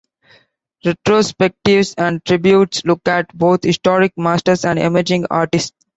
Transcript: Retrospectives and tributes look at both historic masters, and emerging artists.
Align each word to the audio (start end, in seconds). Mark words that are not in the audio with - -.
Retrospectives 0.83 1.93
and 1.95 2.25
tributes 2.25 2.83
look 2.85 3.07
at 3.07 3.27
both 3.37 3.63
historic 3.63 4.13
masters, 4.17 4.65
and 4.65 4.79
emerging 4.79 5.27
artists. 5.29 5.75